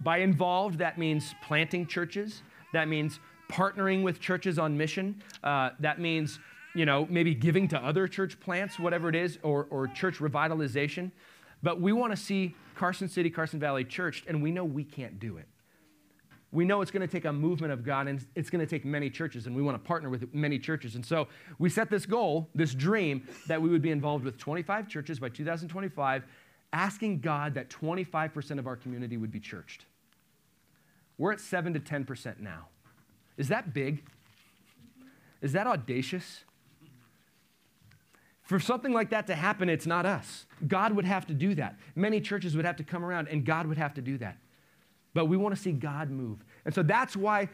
[0.00, 2.42] By involved, that means planting churches.
[2.72, 5.22] That means partnering with churches on mission.
[5.44, 6.40] Uh, that means,
[6.74, 11.12] you know, maybe giving to other church plants, whatever it is, or, or church revitalization.
[11.62, 15.20] But we want to see Carson City, Carson Valley church, and we know we can't
[15.20, 15.46] do it.
[16.52, 18.84] We know it's going to take a movement of God and it's going to take
[18.84, 20.94] many churches, and we want to partner with many churches.
[20.94, 24.86] And so we set this goal, this dream, that we would be involved with 25
[24.86, 26.24] churches by 2025,
[26.74, 29.86] asking God that 25% of our community would be churched.
[31.16, 32.68] We're at 7 to 10% now.
[33.38, 34.04] Is that big?
[35.40, 36.44] Is that audacious?
[38.42, 40.46] For something like that to happen, it's not us.
[40.68, 41.78] God would have to do that.
[41.94, 44.36] Many churches would have to come around, and God would have to do that.
[45.14, 46.44] But we want to see God move.
[46.64, 47.48] And so that's why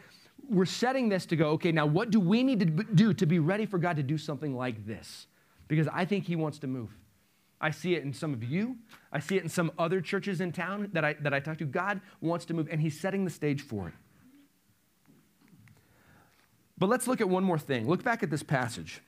[0.47, 3.39] we're setting this to go, okay, now what do we need to do to be
[3.39, 5.27] ready for God to do something like this?
[5.67, 6.89] Because I think He wants to move.
[7.61, 8.77] I see it in some of you.
[9.11, 11.65] I see it in some other churches in town that I, that I talk to.
[11.65, 13.93] God wants to move, and He's setting the stage for it.
[16.77, 17.87] But let's look at one more thing.
[17.87, 19.01] Look back at this passage.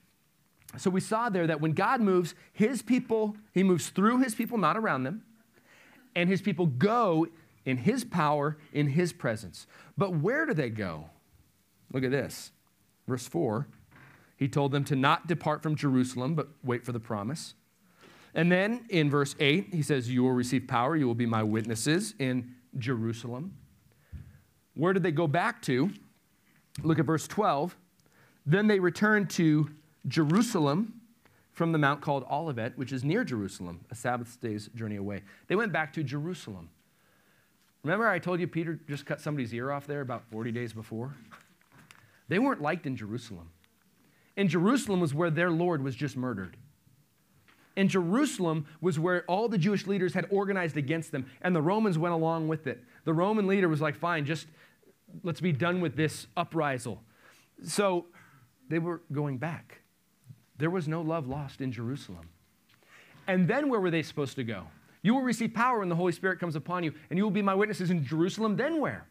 [0.77, 4.57] So we saw there that when God moves, His people, He moves through His people,
[4.57, 5.23] not around them,
[6.15, 7.27] and His people go
[7.65, 9.67] in His power, in His presence.
[9.97, 11.09] But where do they go?
[11.93, 12.51] Look at this.
[13.07, 13.67] Verse 4
[14.37, 17.55] He told them to not depart from Jerusalem, but wait for the promise.
[18.33, 21.43] And then in verse 8, he says, You will receive power, you will be my
[21.43, 23.57] witnesses in Jerusalem.
[24.73, 25.91] Where did they go back to?
[26.81, 27.75] Look at verse 12.
[28.45, 29.69] Then they returned to
[30.07, 31.01] Jerusalem
[31.51, 35.21] from the mount called Olivet, which is near Jerusalem, a Sabbath day's journey away.
[35.47, 36.69] They went back to Jerusalem.
[37.83, 41.15] Remember, I told you Peter just cut somebody's ear off there about 40 days before?
[42.27, 43.49] They weren't liked in Jerusalem.
[44.37, 46.57] In Jerusalem was where their Lord was just murdered.
[47.75, 51.97] In Jerusalem was where all the Jewish leaders had organized against them, and the Romans
[51.97, 52.83] went along with it.
[53.05, 54.47] The Roman leader was like, fine, just
[55.23, 57.01] let's be done with this uprisal.
[57.63, 58.05] So
[58.69, 59.81] they were going back.
[60.57, 62.29] There was no love lost in Jerusalem.
[63.27, 64.67] And then where were they supposed to go?
[65.01, 67.41] You will receive power when the Holy Spirit comes upon you, and you will be
[67.41, 68.55] my witnesses in Jerusalem.
[68.55, 69.07] Then where?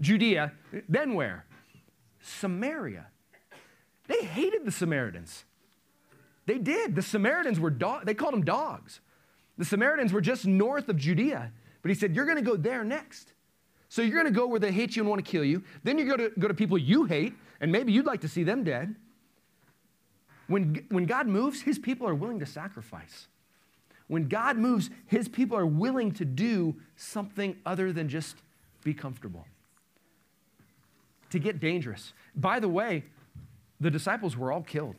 [0.00, 0.52] Judea.
[0.88, 1.44] Then where?
[2.20, 3.06] Samaria.
[4.06, 5.44] They hated the Samaritans.
[6.46, 6.94] They did.
[6.94, 9.00] The Samaritans were dog, they called them dogs.
[9.58, 12.84] The Samaritans were just north of Judea, but he said, You're going to go there
[12.84, 13.32] next.
[13.88, 15.64] So you're going to go where they hate you and want to kill you.
[15.82, 18.44] Then you go to go to people you hate, and maybe you'd like to see
[18.44, 18.94] them dead.
[20.46, 23.28] When, when God moves, his people are willing to sacrifice.
[24.10, 28.34] When God moves, his people are willing to do something other than just
[28.82, 29.46] be comfortable,
[31.30, 32.12] to get dangerous.
[32.34, 33.04] By the way,
[33.78, 34.96] the disciples were all killed,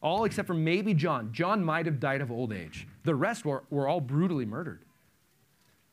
[0.00, 1.32] all except for maybe John.
[1.32, 4.78] John might have died of old age, the rest were, were all brutally murdered.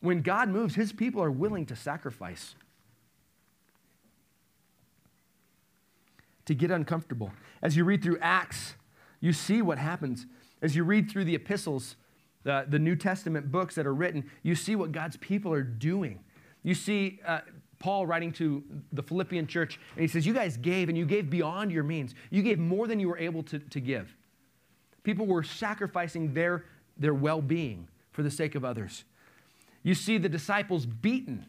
[0.01, 2.53] When God moves, his people are willing to sacrifice.
[6.45, 7.31] To get uncomfortable.
[7.63, 8.75] As you read through Acts,
[9.21, 10.27] you see what happens.
[10.61, 11.95] As you read through the epistles,
[12.47, 16.23] the, the New Testament books that are written, you see what God's people are doing.
[16.63, 17.41] You see uh,
[17.77, 21.29] Paul writing to the Philippian church, and he says, You guys gave, and you gave
[21.29, 22.15] beyond your means.
[22.29, 24.15] You gave more than you were able to, to give.
[25.03, 26.63] People were sacrificing their,
[26.97, 29.03] their well being for the sake of others.
[29.83, 31.45] You see the disciples beaten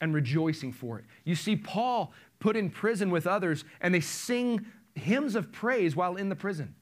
[0.00, 1.06] and rejoicing for it.
[1.24, 6.14] You see Paul put in prison with others, and they sing hymns of praise while
[6.14, 6.76] in the prison.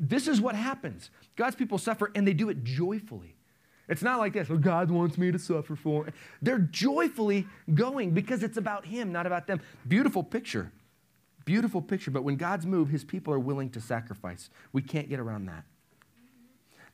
[0.00, 1.10] This is what happens.
[1.36, 3.36] God's people suffer and they do it joyfully.
[3.86, 6.06] It's not like this, oh, God wants me to suffer for.
[6.40, 9.60] They're joyfully going because it's about Him, not about them.
[9.86, 10.72] Beautiful picture.
[11.44, 12.12] Beautiful picture.
[12.12, 14.48] But when God's moved, His people are willing to sacrifice.
[14.72, 15.64] We can't get around that.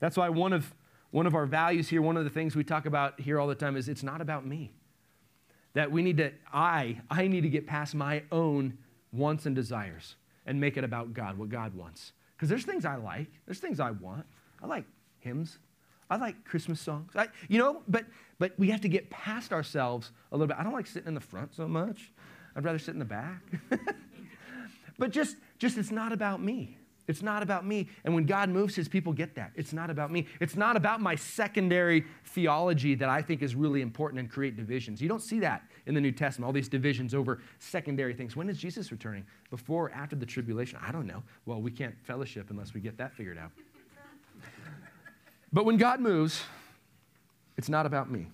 [0.01, 0.75] That's why one of,
[1.11, 3.55] one of our values here, one of the things we talk about here all the
[3.55, 4.73] time is it's not about me.
[5.75, 8.79] That we need to, I, I need to get past my own
[9.13, 10.17] wants and desires
[10.47, 12.13] and make it about God, what God wants.
[12.37, 14.27] Because there's things I like, there's things I want.
[14.63, 14.85] I like
[15.21, 15.59] hymns.
[16.09, 17.11] I like Christmas songs.
[17.17, 18.05] I, you know, but
[18.39, 20.57] but we have to get past ourselves a little bit.
[20.59, 22.13] I don't like sitting in the front so much.
[22.55, 23.43] I'd rather sit in the back.
[24.99, 26.77] but just just it's not about me.
[27.09, 27.89] It's not about me.
[28.05, 29.53] And when God moves, his people get that.
[29.55, 30.27] It's not about me.
[30.41, 35.01] It's not about my secondary theology that I think is really important and create divisions.
[35.01, 38.35] You don't see that in the New Testament, all these divisions over secondary things.
[38.37, 39.25] When is Jesus returning?
[39.51, 40.79] Before or after the tribulation?
[40.83, 41.23] I don't know.
[41.47, 43.53] Well, we can't fellowship unless we get that figured out.
[45.53, 46.43] but when God moves,
[47.57, 48.27] it's not about me.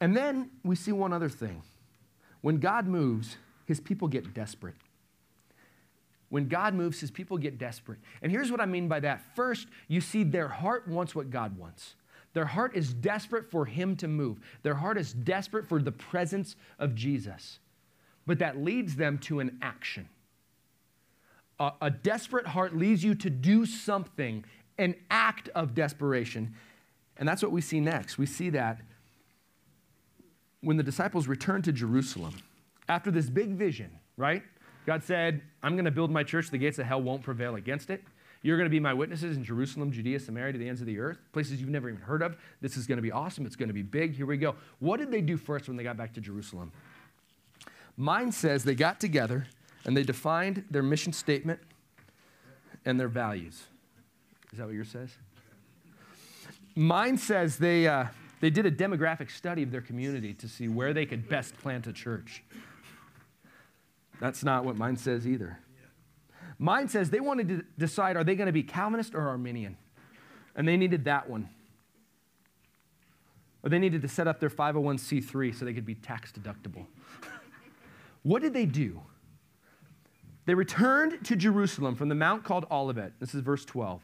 [0.00, 1.62] And then we see one other thing.
[2.40, 4.76] When God moves, his people get desperate.
[6.28, 7.98] When God moves, his people get desperate.
[8.22, 9.22] And here's what I mean by that.
[9.34, 11.94] First, you see their heart wants what God wants.
[12.34, 14.38] Their heart is desperate for him to move.
[14.62, 17.58] Their heart is desperate for the presence of Jesus.
[18.26, 20.08] But that leads them to an action.
[21.58, 24.44] A, a desperate heart leads you to do something,
[24.76, 26.54] an act of desperation.
[27.16, 28.18] And that's what we see next.
[28.18, 28.80] We see that
[30.60, 32.34] when the disciples returned to Jerusalem
[32.88, 34.42] after this big vision, right?
[34.86, 36.50] God said, I'm going to build my church.
[36.50, 38.02] The gates of hell won't prevail against it.
[38.48, 40.98] You're going to be my witnesses in Jerusalem, Judea, Samaria, to the ends of the
[40.98, 42.34] earth, places you've never even heard of.
[42.62, 43.44] This is going to be awesome.
[43.44, 44.14] It's going to be big.
[44.14, 44.54] Here we go.
[44.78, 46.72] What did they do first when they got back to Jerusalem?
[47.98, 49.48] Mine says they got together
[49.84, 51.60] and they defined their mission statement
[52.86, 53.64] and their values.
[54.50, 55.10] Is that what yours says?
[56.74, 58.06] Mine says they, uh,
[58.40, 61.86] they did a demographic study of their community to see where they could best plant
[61.86, 62.42] a church.
[64.20, 65.58] That's not what mine says either.
[66.58, 69.76] Mine says they wanted to decide are they going to be Calvinist or Arminian?
[70.56, 71.48] And they needed that one.
[73.62, 76.86] Or they needed to set up their 501c3 so they could be tax deductible.
[78.22, 79.00] what did they do?
[80.46, 83.12] They returned to Jerusalem from the mount called Olivet.
[83.20, 84.00] This is verse 12,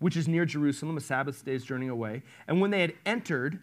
[0.00, 2.22] which is near Jerusalem, a Sabbath day's journey away.
[2.48, 3.60] And when they had entered,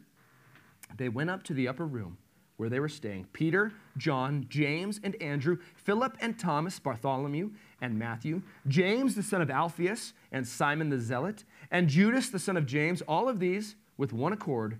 [0.97, 2.17] they went up to the upper room
[2.61, 7.49] where they were staying Peter, John, James, and Andrew, Philip and Thomas, Bartholomew
[7.81, 12.57] and Matthew, James the son of Alphaeus, and Simon the Zealot, and Judas the son
[12.57, 13.01] of James.
[13.07, 14.77] All of these, with one accord,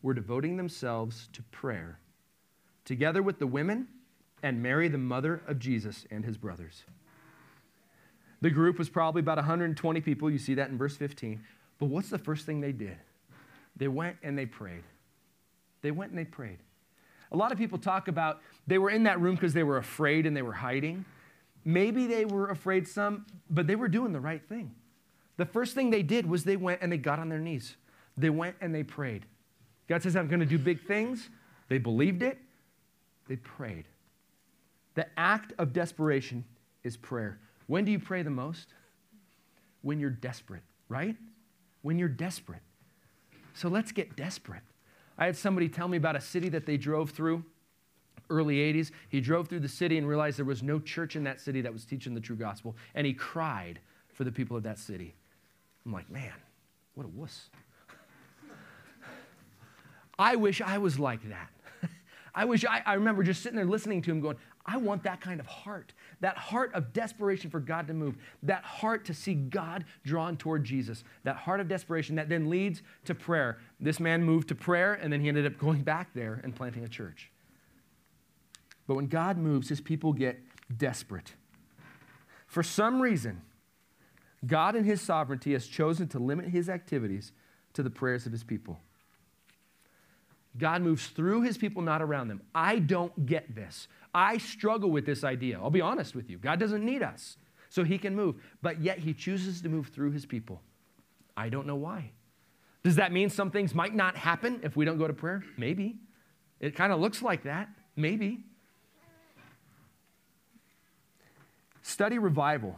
[0.00, 1.98] were devoting themselves to prayer,
[2.86, 3.88] together with the women
[4.42, 6.84] and Mary, the mother of Jesus, and his brothers.
[8.40, 10.30] The group was probably about 120 people.
[10.30, 11.44] You see that in verse 15.
[11.78, 12.96] But what's the first thing they did?
[13.76, 14.84] They went and they prayed.
[15.82, 16.60] They went and they prayed.
[17.32, 20.26] A lot of people talk about they were in that room because they were afraid
[20.26, 21.04] and they were hiding.
[21.64, 24.74] Maybe they were afraid some, but they were doing the right thing.
[25.36, 27.76] The first thing they did was they went and they got on their knees.
[28.16, 29.26] They went and they prayed.
[29.88, 31.30] God says, I'm going to do big things.
[31.68, 32.38] They believed it.
[33.28, 33.84] They prayed.
[34.94, 36.44] The act of desperation
[36.82, 37.38] is prayer.
[37.66, 38.68] When do you pray the most?
[39.82, 41.16] When you're desperate, right?
[41.82, 42.62] When you're desperate.
[43.54, 44.62] So let's get desperate.
[45.18, 47.44] I had somebody tell me about a city that they drove through
[48.30, 48.90] early 80s.
[49.08, 51.72] He drove through the city and realized there was no church in that city that
[51.72, 53.80] was teaching the true gospel, and he cried
[54.12, 55.14] for the people of that city.
[55.84, 56.32] I'm like, man,
[56.94, 57.50] what a wuss.
[60.18, 61.50] I wish I was like that.
[62.34, 65.20] I wish I, I remember just sitting there listening to him going, I want that
[65.20, 69.34] kind of heart, that heart of desperation for God to move, that heart to see
[69.34, 73.58] God drawn toward Jesus, that heart of desperation that then leads to prayer.
[73.80, 76.84] This man moved to prayer and then he ended up going back there and planting
[76.84, 77.30] a church.
[78.86, 80.40] But when God moves, his people get
[80.76, 81.34] desperate.
[82.46, 83.42] For some reason,
[84.46, 87.32] God in his sovereignty has chosen to limit his activities
[87.74, 88.80] to the prayers of his people.
[90.56, 92.40] God moves through his people, not around them.
[92.54, 93.88] I don't get this.
[94.18, 95.60] I struggle with this idea.
[95.62, 96.38] I'll be honest with you.
[96.38, 97.36] God doesn't need us,
[97.68, 100.60] so he can move, but yet he chooses to move through his people.
[101.36, 102.10] I don't know why.
[102.82, 105.44] Does that mean some things might not happen if we don't go to prayer?
[105.56, 105.98] Maybe.
[106.58, 107.68] It kind of looks like that.
[107.94, 108.40] Maybe.
[111.82, 112.76] Study revival.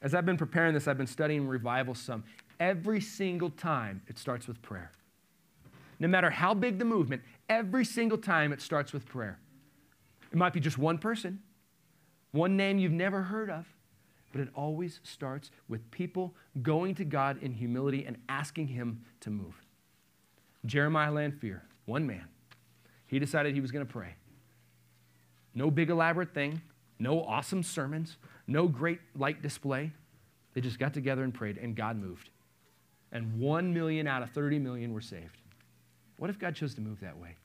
[0.00, 2.24] As I've been preparing this, I've been studying revival some.
[2.58, 4.90] Every single time it starts with prayer.
[5.98, 9.38] No matter how big the movement, every single time it starts with prayer.
[10.32, 11.40] It might be just one person,
[12.30, 13.66] one name you've never heard of,
[14.32, 19.30] but it always starts with people going to God in humility and asking Him to
[19.30, 19.60] move.
[20.64, 22.24] Jeremiah Lanphier, one man,
[23.06, 24.14] he decided he was going to pray.
[25.54, 26.62] No big elaborate thing,
[26.98, 28.16] no awesome sermons,
[28.46, 29.92] no great light display.
[30.54, 32.30] They just got together and prayed, and God moved.
[33.10, 35.36] And one million out of 30 million were saved.
[36.16, 37.36] What if God chose to move that way?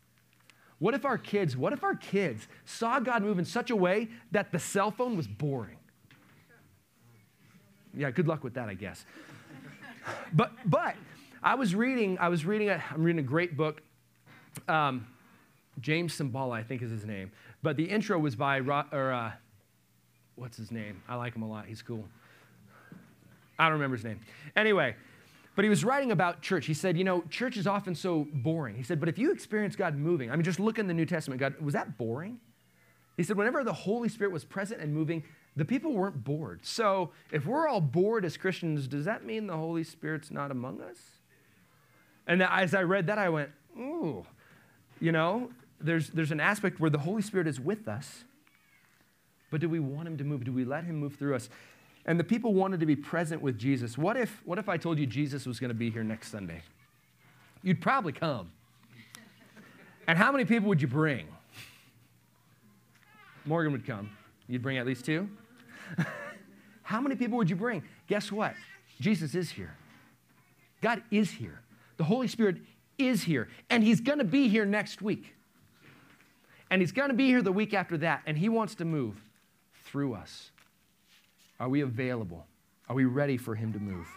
[0.80, 4.10] What if our kids, what if our kids saw God move in such a way
[4.32, 5.78] that the cell phone was boring?
[7.96, 9.06] Yeah, good luck with that, I guess.
[10.34, 10.96] But but
[11.42, 13.82] I was reading, I was reading, a, I'm reading a great book.
[14.68, 15.08] Um,
[15.80, 17.32] James Cymbala, I think is his name.
[17.64, 19.32] But the intro was by, or uh,
[20.36, 21.02] what's his name?
[21.08, 21.66] I like him a lot.
[21.66, 22.06] He's cool.
[23.60, 24.20] I don't remember his name.
[24.56, 24.96] Anyway,
[25.58, 26.68] but he was writing about church.
[26.68, 28.76] He said, you know, church is often so boring.
[28.76, 31.08] He said, but if you experience God moving, I mean, just look in the New
[31.08, 32.40] Testament, God, was that boring?
[33.18, 35.24] He said, whenever the Holy Spirit was present and moving,
[35.56, 36.64] the people weren't bored.
[36.64, 40.80] So if we're all bored as Christians, does that mean the Holy Spirit's not among
[40.80, 40.98] us?
[42.28, 44.28] And as I read that, I went, ooh,
[45.00, 45.50] you know,
[45.82, 48.26] there's, there's an aspect where the Holy Spirit is with us,
[49.50, 50.44] but do we want him to move?
[50.44, 51.50] Do we let him move through us?
[52.08, 53.98] And the people wanted to be present with Jesus.
[53.98, 56.62] What if, what if I told you Jesus was going to be here next Sunday?
[57.62, 58.50] You'd probably come.
[60.08, 61.28] And how many people would you bring?
[63.46, 64.10] Morgan would come.
[64.48, 65.30] You'd bring at least two?
[66.84, 67.84] how many people would you bring?
[68.08, 68.54] Guess what?
[69.02, 69.76] Jesus is here.
[70.82, 71.62] God is here.
[71.98, 72.58] The Holy Spirit
[72.98, 73.50] is here.
[73.70, 75.34] And He's going to be here next week.
[76.70, 78.22] And He's going to be here the week after that.
[78.26, 79.16] And He wants to move
[79.84, 80.52] through us.
[81.60, 82.46] Are we available?
[82.90, 84.08] Are we ready for Him to move?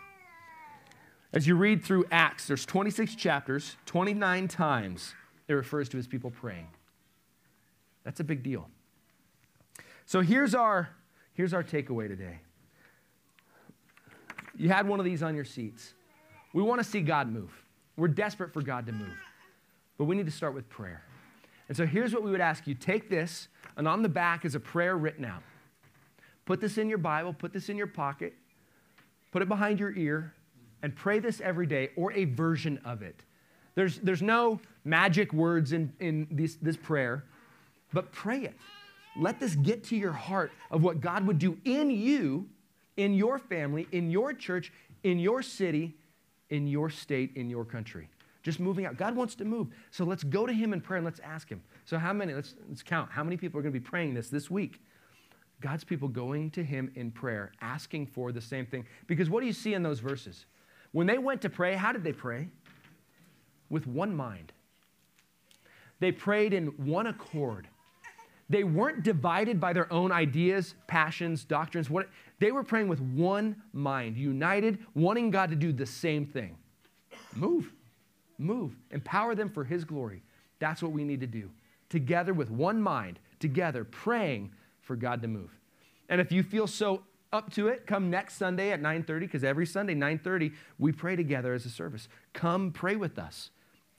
[1.33, 5.15] As you read through Acts, there's 26 chapters, 29 times
[5.49, 6.69] it refers to His people praying.
[8.05, 8.69] That's a big deal.
[10.07, 10.89] So here's our,
[11.35, 12.41] here's our takeaway today.
[14.57, 15.95] You had one of these on your seats.
[16.53, 17.53] We want to see God move.
[17.97, 19.17] We're desperate for God to move.
[19.99, 21.03] But we need to start with prayer.
[21.69, 24.55] And so here's what we would ask you take this, and on the back is
[24.55, 25.43] a prayer written out.
[26.45, 28.35] Put this in your Bible, put this in your pocket,
[29.31, 30.35] put it behind your ear,
[30.83, 33.25] and pray this every day or a version of it.
[33.75, 37.25] There's, there's no magic words in, in this, this prayer,
[37.93, 38.55] but pray it.
[39.19, 42.49] Let this get to your heart of what God would do in you,
[42.97, 44.73] in your family, in your church,
[45.03, 45.95] in your city,
[46.51, 48.09] in your state, in your country.
[48.43, 48.97] Just moving out.
[48.97, 49.69] God wants to move.
[49.91, 51.63] So let's go to Him in prayer and let's ask Him.
[51.85, 52.33] So, how many?
[52.33, 53.11] Let's, let's count.
[53.11, 54.81] How many people are going to be praying this this week?
[55.61, 58.87] God's people going to him in prayer, asking for the same thing.
[59.07, 60.47] Because what do you see in those verses?
[60.93, 62.49] When they went to pray, how did they pray?
[63.69, 64.53] With one mind.
[66.01, 67.69] They prayed in one accord.
[68.49, 71.89] They weren't divided by their own ideas, passions, doctrines.
[71.89, 72.09] What,
[72.41, 76.57] they were praying with one mind, united, wanting God to do the same thing.
[77.37, 77.73] Move,
[78.39, 80.23] move, empower them for His glory.
[80.59, 81.51] That's what we need to do.
[81.91, 84.51] Together with one mind, together praying
[84.83, 85.51] for God to move.
[86.09, 87.03] And if you feel so
[87.33, 91.55] up to it, come next Sunday at 9:30 because every Sunday 9:30 we pray together
[91.55, 92.09] as a service.
[92.33, 93.51] Come pray with us.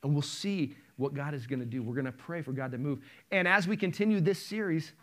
[0.03, 1.81] And we'll see what God is going to do.
[1.81, 2.99] We're going to pray for God to move.
[3.31, 4.93] And as we continue this series,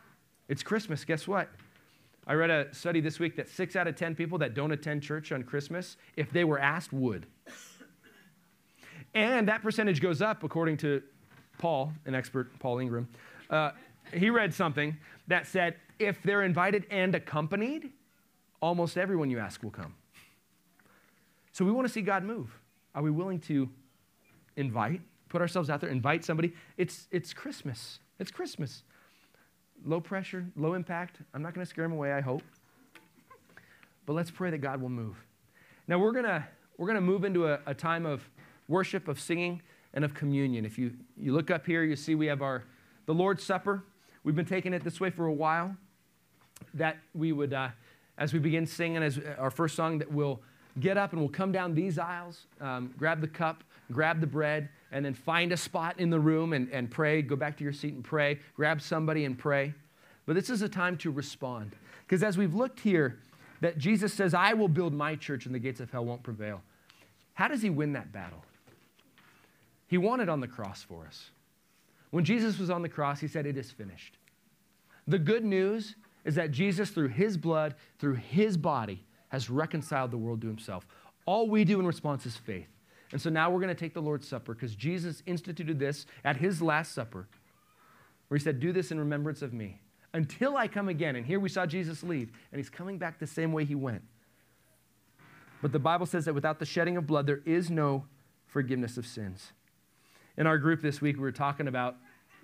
[0.49, 1.05] it's Christmas.
[1.05, 1.49] Guess what?
[2.26, 5.03] I read a study this week that 6 out of 10 people that don't attend
[5.03, 7.26] church on Christmas, if they were asked, would.
[9.14, 11.03] And that percentage goes up according to
[11.57, 13.09] Paul, an expert, Paul Ingram.
[13.49, 13.70] Uh,
[14.12, 14.96] he read something
[15.26, 17.90] that said if they're invited and accompanied,
[18.61, 19.94] almost everyone you ask will come.
[21.52, 22.50] So we want to see God move.
[22.94, 23.68] Are we willing to
[24.56, 26.54] invite, put ourselves out there, invite somebody?
[26.76, 28.00] It's, it's Christmas.
[28.18, 28.82] It's Christmas.
[29.84, 31.18] Low pressure, low impact.
[31.34, 32.42] I'm not going to scare them away, I hope.
[34.06, 35.16] But let's pray that God will move.
[35.86, 36.44] Now we're going to
[36.76, 38.28] we're going to move into a, a time of
[38.68, 39.61] worship, of singing,
[39.92, 40.64] and of communion.
[40.64, 42.64] If you, you look up here, you see we have our
[43.06, 43.82] the Lord's Supper.
[44.24, 45.76] We've been taking it this way for a while.
[46.74, 47.68] That we would, uh,
[48.16, 50.40] as we begin singing, as uh, our first song, that we'll
[50.80, 53.62] get up and we'll come down these aisles, um, grab the cup,
[53.92, 57.22] grab the bread, and then find a spot in the room and, and pray.
[57.22, 58.40] Go back to your seat and pray.
[58.54, 59.72] Grab somebody and pray.
[60.26, 61.72] But this is a time to respond.
[62.06, 63.18] Because as we've looked here,
[63.60, 66.62] that Jesus says, I will build my church and the gates of hell won't prevail.
[67.34, 68.44] How does he win that battle?
[69.86, 71.30] He won it on the cross for us.
[72.11, 74.16] When Jesus was on the cross, he said, It is finished.
[75.06, 80.18] The good news is that Jesus, through his blood, through his body, has reconciled the
[80.18, 80.86] world to himself.
[81.26, 82.68] All we do in response is faith.
[83.12, 86.36] And so now we're going to take the Lord's Supper because Jesus instituted this at
[86.36, 87.26] his Last Supper,
[88.28, 89.80] where he said, Do this in remembrance of me
[90.12, 91.16] until I come again.
[91.16, 94.02] And here we saw Jesus leave, and he's coming back the same way he went.
[95.62, 98.04] But the Bible says that without the shedding of blood, there is no
[98.46, 99.52] forgiveness of sins.
[100.39, 101.97] In our group this week, we were talking about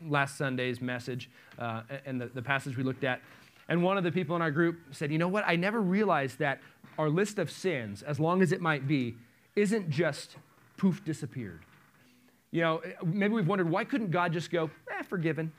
[0.05, 1.31] last Sunday's message
[1.61, 3.21] uh, and the, the passage we looked at.
[3.69, 5.45] And one of the people in our group said, You know what?
[5.47, 6.61] I never realized that
[6.99, 9.15] our list of sins, as long as it might be,
[9.55, 10.37] isn't just
[10.77, 11.61] poof disappeared.
[12.51, 15.53] You know, maybe we've wondered why couldn't God just go, eh, forgiven?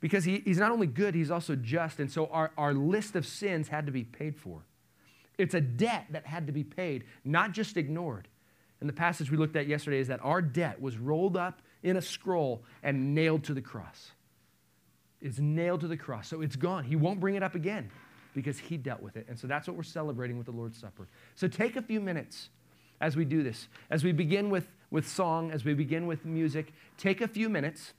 [0.00, 2.00] Because he, he's not only good, he's also just.
[2.00, 4.62] And so our, our list of sins had to be paid for.
[5.38, 8.26] It's a debt that had to be paid, not just ignored.
[8.80, 11.96] And the passage we looked at yesterday is that our debt was rolled up in
[11.96, 14.12] a scroll and nailed to the cross.
[15.20, 16.28] It's nailed to the cross.
[16.28, 16.84] So it's gone.
[16.84, 17.90] He won't bring it up again
[18.34, 19.26] because he dealt with it.
[19.28, 21.08] And so that's what we're celebrating with the Lord's Supper.
[21.34, 22.50] So take a few minutes
[23.00, 23.68] as we do this.
[23.90, 27.94] As we begin with, with song, as we begin with music, take a few minutes.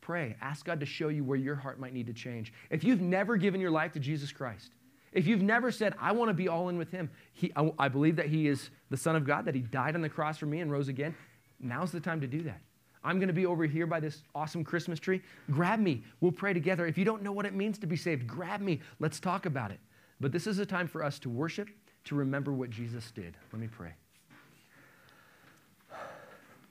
[0.00, 0.36] Pray.
[0.40, 2.52] Ask God to show you where your heart might need to change.
[2.70, 4.72] If you've never given your life to Jesus Christ,
[5.12, 7.88] if you've never said, I want to be all in with him, he, I, I
[7.88, 10.46] believe that he is the Son of God, that he died on the cross for
[10.46, 11.14] me and rose again,
[11.58, 12.60] now's the time to do that.
[13.02, 15.22] I'm going to be over here by this awesome Christmas tree.
[15.50, 16.04] Grab me.
[16.20, 16.86] We'll pray together.
[16.86, 18.80] If you don't know what it means to be saved, grab me.
[18.98, 19.80] Let's talk about it.
[20.20, 21.68] But this is a time for us to worship,
[22.04, 23.36] to remember what Jesus did.
[23.52, 23.92] Let me pray.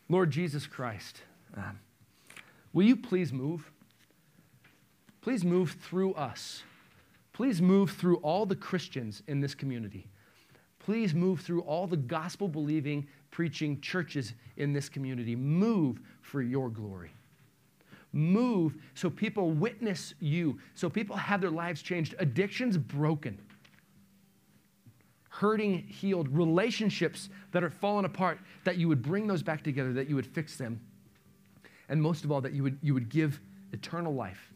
[0.07, 1.21] Lord Jesus Christ,
[1.57, 1.79] um,
[2.73, 3.71] will you please move?
[5.21, 6.63] Please move through us.
[7.39, 10.09] Please move through all the Christians in this community.
[10.77, 15.37] Please move through all the gospel believing, preaching churches in this community.
[15.37, 17.11] Move for your glory.
[18.11, 23.37] Move so people witness you, so people have their lives changed, addictions broken,
[25.29, 30.09] hurting healed, relationships that are falling apart, that you would bring those back together, that
[30.09, 30.77] you would fix them,
[31.87, 33.39] and most of all, that you would, you would give
[33.71, 34.51] eternal life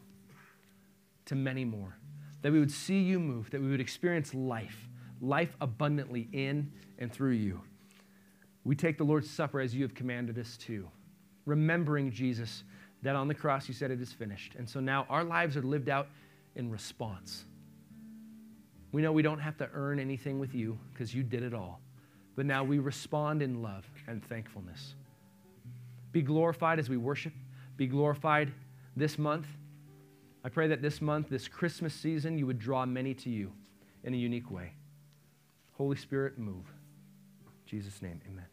[1.24, 1.96] to many more,
[2.44, 4.90] that we would see you move, that we would experience life,
[5.22, 7.58] life abundantly in and through you.
[8.64, 10.86] We take the Lord's Supper as you have commanded us to,
[11.46, 12.64] remembering Jesus,
[13.00, 14.56] that on the cross you said it is finished.
[14.58, 16.08] And so now our lives are lived out
[16.54, 17.46] in response.
[18.92, 21.80] We know we don't have to earn anything with you because you did it all.
[22.36, 24.96] But now we respond in love and thankfulness.
[26.12, 27.32] Be glorified as we worship.
[27.78, 28.52] Be glorified
[28.96, 29.46] this month.
[30.44, 33.52] I pray that this month, this Christmas season, you would draw many to you
[34.04, 34.74] in a unique way.
[35.72, 36.66] Holy Spirit, move.
[37.46, 38.44] In Jesus' name, amen.